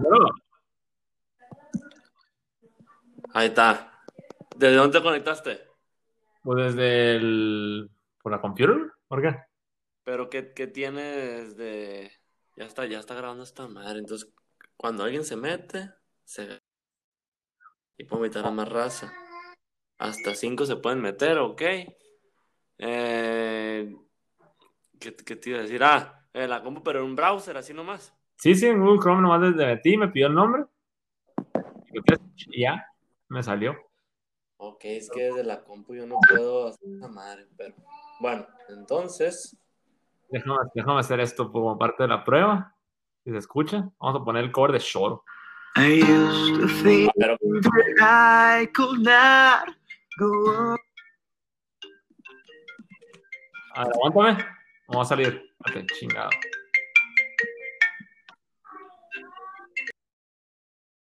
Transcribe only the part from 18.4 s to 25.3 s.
a más raza. Hasta cinco se pueden meter, ok. Eh... ¿Qué,